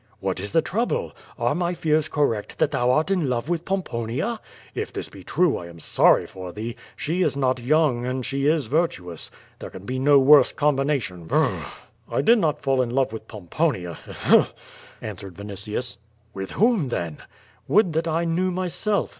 [0.01, 1.15] '^ What is the trouble?
[1.37, 4.39] Are my fears correct that thou art y in love with Pomponia?
[4.73, 6.73] If this be true, I am sorry for thee.
[6.73, 9.29] •^ She is not young and she is virtuous.
[9.59, 11.27] There can be no worse /combination.
[11.27, 11.65] Brr.^'
[12.09, 14.47] "I did not fall in love with Pomponia— ehue,'*
[15.03, 15.97] answered Vinitius.
[16.33, 17.17] "With whom ihenr
[17.67, 19.09] "Would that I knew myself.